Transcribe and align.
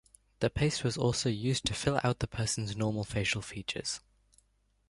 The 0.39 0.49
paste 0.49 0.83
was 0.83 0.97
also 0.97 1.29
used 1.29 1.63
to 1.67 1.75
fill 1.75 1.99
out 2.03 2.21
the 2.21 2.27
person's 2.27 2.75
normal 2.75 3.03
facial 3.03 3.43
features. 3.43 3.99